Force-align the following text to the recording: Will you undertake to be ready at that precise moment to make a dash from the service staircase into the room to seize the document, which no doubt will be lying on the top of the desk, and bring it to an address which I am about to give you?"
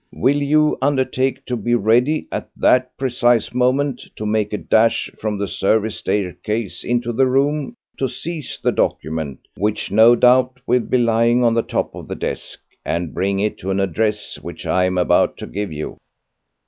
Will 0.15 0.41
you 0.41 0.79
undertake 0.81 1.45
to 1.45 1.55
be 1.55 1.75
ready 1.75 2.27
at 2.31 2.49
that 2.57 2.89
precise 2.97 3.53
moment 3.53 4.01
to 4.15 4.25
make 4.25 4.51
a 4.51 4.57
dash 4.57 5.11
from 5.19 5.37
the 5.37 5.47
service 5.47 5.97
staircase 5.97 6.83
into 6.83 7.13
the 7.13 7.27
room 7.27 7.75
to 7.99 8.07
seize 8.07 8.57
the 8.63 8.71
document, 8.71 9.41
which 9.57 9.91
no 9.91 10.15
doubt 10.15 10.59
will 10.65 10.79
be 10.79 10.97
lying 10.97 11.43
on 11.43 11.53
the 11.53 11.61
top 11.61 11.93
of 11.93 12.07
the 12.07 12.15
desk, 12.15 12.59
and 12.83 13.13
bring 13.13 13.39
it 13.39 13.59
to 13.59 13.69
an 13.69 13.79
address 13.79 14.39
which 14.41 14.65
I 14.65 14.85
am 14.85 14.97
about 14.97 15.37
to 15.37 15.45
give 15.45 15.71
you?" 15.71 15.97